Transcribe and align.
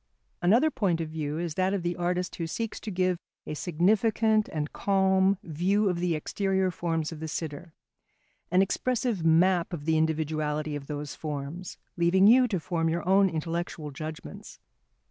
]Another 0.41 0.71
point 0.71 0.99
of 0.99 1.09
view 1.09 1.37
is 1.37 1.53
that 1.53 1.75
of 1.75 1.83
the 1.83 1.95
artist 1.95 2.37
who 2.37 2.47
seeks 2.47 2.79
to 2.79 2.89
give 2.89 3.19
a 3.45 3.53
significant 3.53 4.49
and 4.51 4.73
calm 4.73 5.37
view 5.43 5.87
of 5.89 5.99
the 5.99 6.15
exterior 6.15 6.71
forms 6.71 7.11
of 7.11 7.19
the 7.19 7.27
sitter, 7.27 7.75
an 8.49 8.63
expressive 8.63 9.23
map 9.23 9.73
of 9.73 9.85
the 9.85 9.97
individuality 9.97 10.75
of 10.75 10.87
those 10.87 11.13
forms, 11.13 11.77
leaving 11.97 12.25
you 12.25 12.47
to 12.47 12.59
form 12.59 12.89
your 12.89 13.07
own 13.07 13.29
intellectual 13.29 13.91
judgments. 13.91 14.57